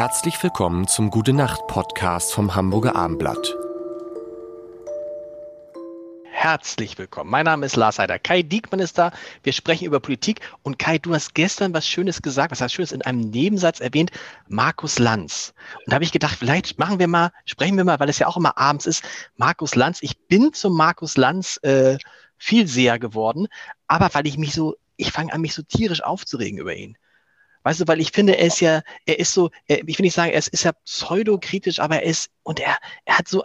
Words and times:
Herzlich 0.00 0.42
willkommen 0.42 0.88
zum 0.88 1.10
Gute 1.10 1.34
Nacht 1.34 1.66
Podcast 1.66 2.32
vom 2.32 2.54
Hamburger 2.54 2.96
Armblatt. 2.96 3.54
Herzlich 6.24 6.96
willkommen. 6.96 7.28
Mein 7.28 7.44
Name 7.44 7.66
ist 7.66 7.76
Lars 7.76 7.98
Heider. 7.98 8.18
Kai 8.18 8.40
Diekmann 8.40 8.80
ist 8.80 8.96
da. 8.96 9.12
Wir 9.42 9.52
sprechen 9.52 9.84
über 9.84 10.00
Politik. 10.00 10.40
Und 10.62 10.78
Kai, 10.78 10.96
du 10.96 11.12
hast 11.12 11.34
gestern 11.34 11.74
was 11.74 11.86
Schönes 11.86 12.22
gesagt, 12.22 12.50
was 12.50 12.62
heißt 12.62 12.72
Schönes 12.72 12.92
in 12.92 13.02
einem 13.02 13.20
Nebensatz 13.28 13.80
erwähnt, 13.80 14.10
Markus 14.48 14.98
Lanz. 14.98 15.52
Und 15.80 15.88
da 15.88 15.96
habe 15.96 16.04
ich 16.04 16.12
gedacht, 16.12 16.38
vielleicht 16.38 16.78
machen 16.78 16.98
wir 16.98 17.06
mal, 17.06 17.30
sprechen 17.44 17.76
wir 17.76 17.84
mal, 17.84 18.00
weil 18.00 18.08
es 18.08 18.18
ja 18.18 18.26
auch 18.26 18.38
immer 18.38 18.56
abends 18.56 18.86
ist, 18.86 19.04
Markus 19.36 19.74
Lanz. 19.74 19.98
Ich 20.00 20.18
bin 20.18 20.54
zum 20.54 20.74
Markus 20.78 21.18
Lanz 21.18 21.60
äh, 21.60 21.98
viel 22.38 22.66
sehr 22.66 22.98
geworden, 22.98 23.48
aber 23.86 24.08
weil 24.14 24.26
ich 24.26 24.38
mich 24.38 24.54
so, 24.54 24.76
ich 24.96 25.12
fange 25.12 25.34
an, 25.34 25.42
mich 25.42 25.52
so 25.52 25.60
tierisch 25.60 26.02
aufzuregen 26.02 26.58
über 26.58 26.74
ihn. 26.74 26.96
Weißt 27.62 27.80
du, 27.80 27.88
weil 27.88 28.00
ich 28.00 28.12
finde, 28.12 28.38
er 28.38 28.46
ist 28.46 28.60
ja, 28.60 28.82
er 29.06 29.18
ist 29.18 29.34
so, 29.34 29.50
er, 29.66 29.86
ich 29.86 29.98
will 29.98 30.04
nicht 30.04 30.14
sagen, 30.14 30.32
er 30.32 30.38
ist, 30.38 30.48
ist 30.48 30.64
ja 30.64 30.72
pseudokritisch, 30.72 31.78
aber 31.78 31.96
er 31.96 32.04
ist, 32.04 32.30
und 32.42 32.60
er, 32.60 32.76
er 33.04 33.18
hat 33.18 33.28
so 33.28 33.44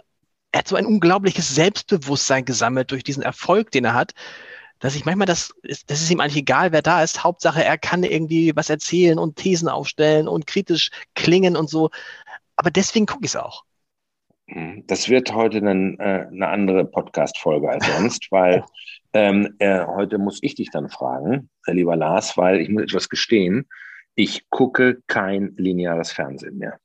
er 0.52 0.60
hat 0.60 0.68
so 0.68 0.76
ein 0.76 0.86
unglaubliches 0.86 1.54
Selbstbewusstsein 1.54 2.46
gesammelt 2.46 2.90
durch 2.90 3.04
diesen 3.04 3.22
Erfolg, 3.22 3.70
den 3.72 3.84
er 3.84 3.92
hat, 3.92 4.14
dass 4.78 4.94
ich 4.94 5.04
manchmal 5.04 5.26
das, 5.26 5.52
das 5.62 6.00
ist 6.00 6.10
ihm 6.10 6.20
eigentlich 6.20 6.36
egal, 6.36 6.72
wer 6.72 6.80
da 6.80 7.02
ist. 7.02 7.24
Hauptsache, 7.24 7.62
er 7.62 7.76
kann 7.76 8.02
irgendwie 8.04 8.54
was 8.56 8.70
erzählen 8.70 9.18
und 9.18 9.36
Thesen 9.36 9.68
aufstellen 9.68 10.28
und 10.28 10.46
kritisch 10.46 10.90
klingen 11.14 11.56
und 11.56 11.68
so. 11.68 11.90
Aber 12.56 12.70
deswegen 12.70 13.04
gucke 13.04 13.24
ich 13.24 13.32
es 13.32 13.36
auch. 13.36 13.64
Hm, 14.48 14.84
das 14.86 15.08
wird 15.08 15.34
heute 15.34 15.58
eine, 15.58 15.98
äh, 15.98 16.44
andere 16.44 16.84
Podcast-Folge 16.84 17.68
als 17.68 17.86
sonst, 17.86 18.26
weil 18.30 18.64
ähm, 19.12 19.54
äh, 19.58 19.84
heute 19.84 20.18
muss 20.18 20.38
ich 20.42 20.54
dich 20.54 20.70
dann 20.70 20.88
fragen, 20.88 21.50
äh, 21.66 21.72
lieber 21.72 21.96
Lars, 21.96 22.36
weil 22.36 22.60
ich 22.60 22.68
muss 22.68 22.84
etwas 22.84 23.08
gestehen. 23.08 23.66
Ich 24.18 24.48
gucke 24.48 25.02
kein 25.06 25.54
lineares 25.58 26.10
Fernsehen 26.10 26.56
mehr. 26.56 26.80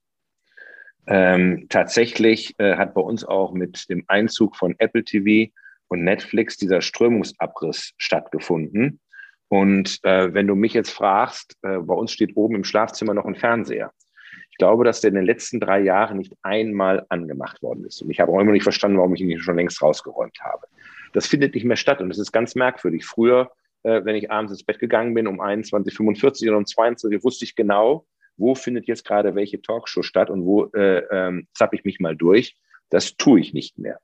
Ähm, 1.07 1.67
tatsächlich 1.69 2.53
äh, 2.59 2.75
hat 2.75 2.93
bei 2.93 3.01
uns 3.01 3.23
auch 3.23 3.53
mit 3.53 3.89
dem 3.89 4.03
Einzug 4.07 4.57
von 4.57 4.75
Apple 4.79 5.05
TV 5.05 5.51
und 5.87 6.03
Netflix 6.03 6.57
dieser 6.57 6.81
Strömungsabriss 6.81 7.93
stattgefunden. 7.97 8.99
Und 9.47 9.99
äh, 10.03 10.33
wenn 10.33 10.45
du 10.45 10.55
mich 10.55 10.73
jetzt 10.73 10.91
fragst, 10.91 11.57
äh, 11.61 11.77
bei 11.79 11.93
uns 11.93 12.11
steht 12.11 12.35
oben 12.35 12.55
im 12.55 12.63
Schlafzimmer 12.65 13.13
noch 13.13 13.25
ein 13.25 13.35
Fernseher. 13.35 13.91
Ich 14.49 14.57
glaube, 14.57 14.83
dass 14.83 14.99
der 14.99 15.09
in 15.09 15.15
den 15.15 15.25
letzten 15.25 15.61
drei 15.61 15.79
Jahren 15.79 16.17
nicht 16.17 16.33
einmal 16.41 17.05
angemacht 17.07 17.63
worden 17.63 17.85
ist. 17.85 18.01
Und 18.01 18.11
ich 18.11 18.19
habe 18.19 18.31
auch 18.31 18.39
immer 18.41 18.51
nicht 18.51 18.63
verstanden, 18.63 18.97
warum 18.97 19.15
ich 19.15 19.21
ihn 19.21 19.39
schon 19.39 19.55
längst 19.55 19.81
rausgeräumt 19.81 20.37
habe. 20.41 20.67
Das 21.13 21.27
findet 21.27 21.55
nicht 21.55 21.63
mehr 21.63 21.77
statt 21.77 22.01
und 22.01 22.09
das 22.09 22.19
ist 22.19 22.33
ganz 22.33 22.55
merkwürdig. 22.55 23.05
Früher, 23.05 23.51
äh, 23.83 24.03
wenn 24.03 24.15
ich 24.15 24.31
abends 24.31 24.51
ins 24.51 24.63
Bett 24.63 24.79
gegangen 24.79 25.13
bin 25.13 25.27
um 25.27 25.41
21.45 25.41 26.47
oder 26.47 26.57
um 26.57 26.65
22 26.65 27.23
wusste 27.23 27.45
ich 27.45 27.55
genau, 27.55 28.05
wo 28.37 28.55
findet 28.55 28.87
jetzt 28.87 29.05
gerade 29.05 29.35
welche 29.35 29.61
Talkshow 29.61 30.01
statt 30.01 30.29
und 30.29 30.45
wo 30.45 30.65
äh, 30.73 31.03
ähm, 31.11 31.47
zapp 31.53 31.73
ich 31.73 31.83
mich 31.83 31.99
mal 31.99 32.15
durch. 32.15 32.55
Das 32.89 33.15
tue 33.15 33.39
ich 33.39 33.53
nicht 33.53 33.77
mehr. 33.77 33.99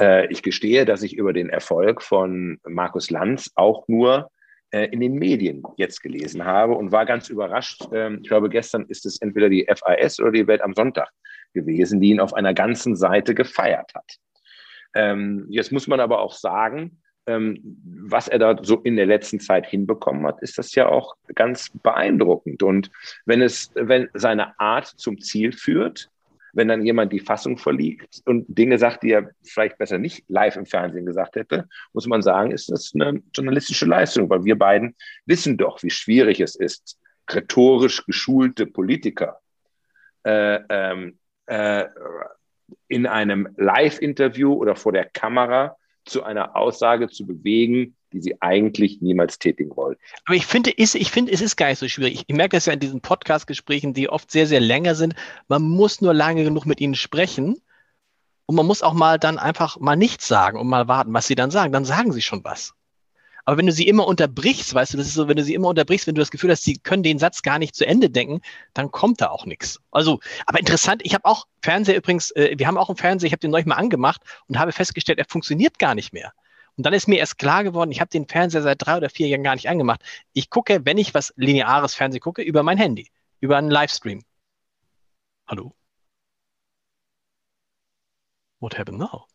Äh, 0.00 0.26
ich 0.32 0.42
gestehe, 0.42 0.84
dass 0.84 1.02
ich 1.02 1.16
über 1.16 1.32
den 1.32 1.48
Erfolg 1.48 2.02
von 2.02 2.58
Markus 2.66 3.10
Lanz 3.10 3.50
auch 3.54 3.86
nur 3.88 4.30
äh, 4.70 4.86
in 4.86 5.00
den 5.00 5.14
Medien 5.14 5.62
jetzt 5.76 6.02
gelesen 6.02 6.44
habe 6.44 6.74
und 6.74 6.92
war 6.92 7.06
ganz 7.06 7.28
überrascht. 7.28 7.82
Ähm, 7.92 8.20
ich 8.22 8.28
glaube, 8.28 8.48
gestern 8.48 8.86
ist 8.86 9.06
es 9.06 9.20
entweder 9.20 9.48
die 9.48 9.66
FAS 9.74 10.20
oder 10.20 10.32
die 10.32 10.46
Welt 10.46 10.60
am 10.60 10.74
Sonntag 10.74 11.10
gewesen, 11.54 12.00
die 12.00 12.10
ihn 12.10 12.20
auf 12.20 12.34
einer 12.34 12.54
ganzen 12.54 12.96
Seite 12.96 13.34
gefeiert 13.34 13.94
hat. 13.94 14.16
Ähm, 14.94 15.46
jetzt 15.50 15.72
muss 15.72 15.86
man 15.86 16.00
aber 16.00 16.20
auch 16.20 16.34
sagen, 16.34 17.00
was 17.26 18.28
er 18.28 18.38
da 18.38 18.56
so 18.62 18.76
in 18.82 18.96
der 18.96 19.06
letzten 19.06 19.40
Zeit 19.40 19.66
hinbekommen 19.66 20.26
hat, 20.26 20.40
ist 20.42 20.58
das 20.58 20.74
ja 20.76 20.88
auch 20.88 21.16
ganz 21.34 21.70
beeindruckend. 21.82 22.62
Und 22.62 22.90
wenn 23.24 23.42
es, 23.42 23.72
wenn 23.74 24.08
seine 24.14 24.58
Art 24.60 24.86
zum 24.86 25.20
Ziel 25.20 25.52
führt, 25.52 26.08
wenn 26.52 26.68
dann 26.68 26.86
jemand 26.86 27.12
die 27.12 27.20
Fassung 27.20 27.58
verliegt 27.58 28.22
und 28.24 28.46
Dinge 28.48 28.78
sagt, 28.78 29.02
die 29.02 29.10
er 29.10 29.30
vielleicht 29.42 29.76
besser 29.76 29.98
nicht 29.98 30.24
live 30.28 30.56
im 30.56 30.66
Fernsehen 30.66 31.04
gesagt 31.04 31.36
hätte, 31.36 31.68
muss 31.92 32.06
man 32.06 32.22
sagen, 32.22 32.50
ist 32.50 32.70
das 32.70 32.92
eine 32.94 33.22
journalistische 33.34 33.86
Leistung, 33.86 34.30
weil 34.30 34.44
wir 34.44 34.56
beiden 34.56 34.94
wissen 35.26 35.58
doch, 35.58 35.82
wie 35.82 35.90
schwierig 35.90 36.40
es 36.40 36.54
ist, 36.54 36.98
rhetorisch 37.30 38.06
geschulte 38.06 38.66
Politiker 38.66 39.40
äh, 40.24 40.60
ähm, 40.70 41.18
äh, 41.46 41.84
in 42.88 43.06
einem 43.06 43.48
Live-Interview 43.56 44.54
oder 44.54 44.76
vor 44.76 44.92
der 44.92 45.04
Kamera 45.04 45.76
zu 46.06 46.22
einer 46.22 46.56
Aussage 46.56 47.08
zu 47.08 47.26
bewegen, 47.26 47.96
die 48.12 48.20
sie 48.20 48.40
eigentlich 48.40 49.02
niemals 49.02 49.38
tätigen 49.38 49.76
wollen. 49.76 49.96
Aber 50.24 50.36
ich 50.36 50.46
finde, 50.46 50.70
ist, 50.70 50.94
ich 50.94 51.10
finde, 51.10 51.32
es 51.32 51.40
ist 51.40 51.56
gar 51.56 51.68
nicht 51.68 51.78
so 51.78 51.88
schwierig. 51.88 52.24
Ich 52.26 52.34
merke 52.34 52.56
das 52.56 52.66
ja 52.66 52.72
in 52.72 52.80
diesen 52.80 53.00
Podcast-Gesprächen, 53.00 53.92
die 53.92 54.08
oft 54.08 54.30
sehr, 54.30 54.46
sehr 54.46 54.60
länger 54.60 54.94
sind. 54.94 55.14
Man 55.48 55.62
muss 55.62 56.00
nur 56.00 56.14
lange 56.14 56.44
genug 56.44 56.64
mit 56.64 56.80
ihnen 56.80 56.94
sprechen. 56.94 57.60
Und 58.46 58.54
man 58.54 58.66
muss 58.66 58.82
auch 58.82 58.94
mal 58.94 59.18
dann 59.18 59.38
einfach 59.38 59.78
mal 59.80 59.96
nichts 59.96 60.28
sagen 60.28 60.58
und 60.58 60.68
mal 60.68 60.86
warten, 60.86 61.12
was 61.12 61.26
sie 61.26 61.34
dann 61.34 61.50
sagen. 61.50 61.72
Dann 61.72 61.84
sagen 61.84 62.12
sie 62.12 62.22
schon 62.22 62.44
was. 62.44 62.74
Aber 63.46 63.58
wenn 63.58 63.66
du 63.66 63.72
sie 63.72 63.86
immer 63.86 64.08
unterbrichst, 64.08 64.74
weißt 64.74 64.92
du, 64.92 64.98
das 64.98 65.06
ist 65.06 65.14
so, 65.14 65.28
wenn 65.28 65.36
du 65.36 65.44
sie 65.44 65.54
immer 65.54 65.68
unterbrichst, 65.68 66.08
wenn 66.08 66.16
du 66.16 66.20
das 66.20 66.32
Gefühl 66.32 66.50
hast, 66.50 66.64
sie 66.64 66.78
können 66.78 67.04
den 67.04 67.20
Satz 67.20 67.42
gar 67.42 67.60
nicht 67.60 67.76
zu 67.76 67.86
Ende 67.86 68.10
denken, 68.10 68.40
dann 68.74 68.90
kommt 68.90 69.20
da 69.20 69.28
auch 69.30 69.46
nichts. 69.46 69.80
Also, 69.92 70.18
aber 70.46 70.58
interessant, 70.58 71.00
ich 71.04 71.14
habe 71.14 71.24
auch 71.24 71.46
Fernseher 71.62 71.96
übrigens, 71.96 72.32
äh, 72.32 72.56
wir 72.58 72.66
haben 72.66 72.76
auch 72.76 72.88
einen 72.88 72.96
Fernseher, 72.96 73.28
ich 73.28 73.32
habe 73.32 73.40
den 73.40 73.52
neulich 73.52 73.66
mal 73.66 73.76
angemacht 73.76 74.20
und 74.48 74.58
habe 74.58 74.72
festgestellt, 74.72 75.20
er 75.20 75.26
funktioniert 75.28 75.78
gar 75.78 75.94
nicht 75.94 76.12
mehr. 76.12 76.32
Und 76.76 76.84
dann 76.84 76.92
ist 76.92 77.06
mir 77.06 77.18
erst 77.18 77.38
klar 77.38 77.62
geworden, 77.62 77.92
ich 77.92 78.00
habe 78.00 78.10
den 78.10 78.26
Fernseher 78.26 78.62
seit 78.62 78.84
drei 78.84 78.96
oder 78.96 79.10
vier 79.10 79.28
Jahren 79.28 79.44
gar 79.44 79.54
nicht 79.54 79.68
angemacht. 79.68 80.02
Ich 80.32 80.50
gucke, 80.50 80.84
wenn 80.84 80.98
ich 80.98 81.14
was 81.14 81.32
lineares 81.36 81.94
Fernsehen 81.94 82.20
gucke, 82.20 82.42
über 82.42 82.64
mein 82.64 82.78
Handy, 82.78 83.10
über 83.40 83.56
einen 83.56 83.70
Livestream. 83.70 84.22
Hallo? 85.46 85.72
What 88.58 88.76
happened 88.76 88.98
now? 88.98 89.26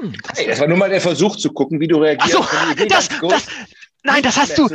Hm, 0.00 0.14
das, 0.22 0.38
hey, 0.38 0.46
das 0.48 0.60
war 0.60 0.68
nur 0.68 0.76
mal 0.76 0.90
der 0.90 1.00
Versuch 1.00 1.36
zu 1.36 1.52
gucken, 1.52 1.80
wie 1.80 1.88
du 1.88 1.98
reagierst. 1.98 2.32
So, 2.32 2.44
das, 2.88 3.08
das, 3.08 3.46
nein, 4.02 4.22
das 4.22 4.36
hast 4.36 4.58
du. 4.58 4.68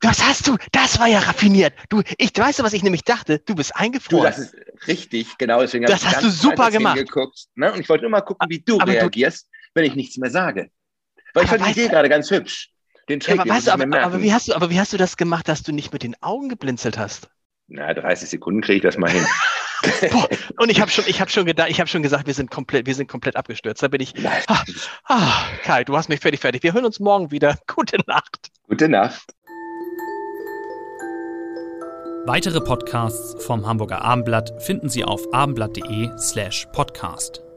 Das 0.00 0.24
hast 0.24 0.48
du. 0.48 0.56
Das 0.72 0.98
war 0.98 1.06
ja 1.06 1.18
raffiniert. 1.18 1.74
Du, 1.88 2.02
ich 2.16 2.30
weißt 2.36 2.60
du, 2.60 2.62
was 2.62 2.72
ich 2.72 2.82
nämlich 2.82 3.02
dachte. 3.02 3.40
Du 3.40 3.54
bist 3.54 3.76
eingefroren. 3.76 4.22
Du, 4.22 4.28
das 4.28 4.38
ist 4.38 4.54
richtig, 4.86 5.36
genau. 5.38 5.60
Deswegen 5.60 5.86
das 5.86 6.04
hast 6.04 6.22
du 6.22 6.30
super 6.30 6.70
gemacht. 6.70 7.04
ne? 7.54 7.72
Und 7.72 7.80
ich 7.80 7.88
wollte 7.88 8.02
nur 8.02 8.10
mal 8.10 8.22
gucken, 8.22 8.48
wie 8.48 8.60
du 8.60 8.80
aber 8.80 8.92
reagierst, 8.92 9.46
du, 9.46 9.50
wenn 9.74 9.84
ich 9.84 9.94
nichts 9.94 10.16
mehr 10.16 10.30
sage. 10.30 10.70
Weil 11.34 11.44
ich 11.44 11.50
fand 11.50 11.66
die 11.66 11.70
Idee 11.72 11.88
gerade 11.88 12.08
ganz 12.08 12.30
hübsch. 12.30 12.70
Den 13.08 13.20
Trick, 13.20 13.36
ja, 13.36 13.42
aber, 13.42 13.50
weißt 13.50 13.66
du, 13.68 13.72
aber, 13.72 14.00
aber, 14.02 14.22
wie 14.22 14.34
hast 14.34 14.48
du, 14.48 14.54
aber 14.54 14.70
wie 14.70 14.78
hast 14.78 14.92
du 14.92 14.98
das 14.98 15.16
gemacht, 15.16 15.48
dass 15.48 15.62
du 15.62 15.72
nicht 15.72 15.92
mit 15.92 16.02
den 16.02 16.20
Augen 16.22 16.48
geblinzelt 16.48 16.98
hast? 16.98 17.30
Na, 17.66 17.92
30 17.92 18.28
Sekunden 18.28 18.60
kriege 18.60 18.76
ich 18.76 18.82
das 18.82 18.98
mal 18.98 19.10
hin. 19.10 19.26
Boah, 20.10 20.28
und 20.58 20.70
ich 20.70 20.80
habe 20.80 20.90
schon, 20.90 21.04
ich 21.06 21.20
habe 21.20 21.30
schon 21.30 21.46
gedacht, 21.46 21.68
ich 21.70 21.80
habe 21.80 21.88
schon 21.88 22.02
gesagt, 22.02 22.26
wir 22.26 22.34
sind 22.34 22.50
komplett, 22.50 22.86
wir 22.86 22.94
sind 22.94 23.08
komplett 23.08 23.36
abgestürzt. 23.36 23.82
Da 23.82 23.88
bin 23.88 24.00
ich. 24.00 24.14
Ah, 24.46 24.64
ah, 25.04 25.32
Kai, 25.62 25.84
du 25.84 25.96
hast 25.96 26.08
mich 26.08 26.20
fertig, 26.20 26.40
fertig. 26.40 26.62
Wir 26.62 26.72
hören 26.72 26.84
uns 26.84 27.00
morgen 27.00 27.30
wieder. 27.30 27.58
Gute 27.66 27.98
Nacht. 28.06 28.50
Gute 28.68 28.88
Nacht. 28.88 29.34
Weitere 32.26 32.60
Podcasts 32.60 33.42
vom 33.44 33.66
Hamburger 33.66 34.02
Abendblatt 34.02 34.62
finden 34.62 34.90
Sie 34.90 35.02
auf 35.02 35.32
abendblatt.de 35.32 36.10
slash 36.18 36.66
podcast. 36.72 37.47